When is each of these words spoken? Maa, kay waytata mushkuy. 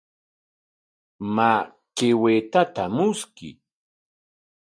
Maa, 1.35 1.61
kay 1.95 2.11
waytata 2.21 2.83
mushkuy. 2.95 3.53